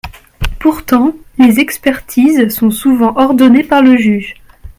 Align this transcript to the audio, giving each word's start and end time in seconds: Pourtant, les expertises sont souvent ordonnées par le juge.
Pourtant, 0.59 1.15
les 1.37 1.59
expertises 1.59 2.49
sont 2.49 2.71
souvent 2.71 3.13
ordonnées 3.17 3.63
par 3.63 3.83
le 3.83 3.97
juge. 3.97 4.33